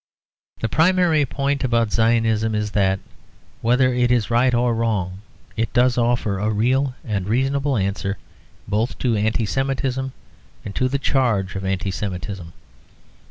The 0.61 0.67
primary 0.67 1.27
point 1.27 1.63
about 1.63 1.91
Zionism 1.91 2.55
is 2.55 2.71
that, 2.71 2.99
whether 3.61 3.93
it 3.93 4.09
is 4.09 4.31
right 4.31 4.51
or 4.51 4.73
wrong, 4.73 5.21
it 5.55 5.71
does 5.73 5.95
offer 5.95 6.39
a 6.39 6.49
real 6.49 6.95
and 7.03 7.27
reasonable 7.29 7.77
answer 7.77 8.17
both 8.67 8.97
to 8.97 9.15
Anti 9.15 9.45
Semitism 9.45 10.11
and 10.65 10.73
to 10.73 10.87
the 10.87 10.97
charge 10.97 11.55
of 11.55 11.63
Anti 11.65 11.91
Semitism. 11.91 12.51